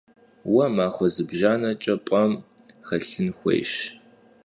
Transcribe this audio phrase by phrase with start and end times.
[0.51, 2.31] Vue maxue zıbjjaneç'e p'em
[2.87, 3.71] xelhın xuêyş.